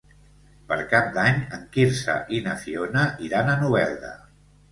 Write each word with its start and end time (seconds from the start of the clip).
Per 0.69 0.77
Cap 0.93 1.09
d'Any 1.17 1.35
en 1.57 1.67
Quirze 1.75 2.15
i 2.37 2.41
na 2.47 2.57
Fiona 2.63 3.03
iran 3.27 3.51
a 3.51 3.59
Novelda. 3.63 4.13